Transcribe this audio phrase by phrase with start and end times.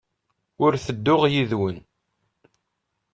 [0.63, 1.77] Ur ttedduɣ yid-wen.